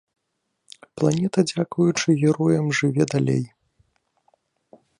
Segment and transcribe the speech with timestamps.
[1.01, 3.43] Планета дзякуючы героям жыве далей.